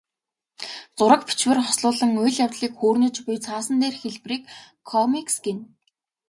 [0.97, 4.43] Зураг, бичвэр хослуулан үйл явдлыг хүүрнэж буй цаасан дээрх хэлбэрийг
[4.91, 5.63] комикс гэнэ.